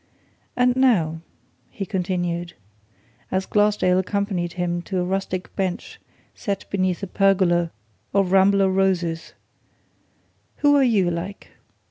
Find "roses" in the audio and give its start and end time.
8.71-9.33